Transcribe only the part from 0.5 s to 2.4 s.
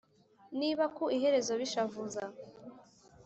Niba ku iherezo bishavuza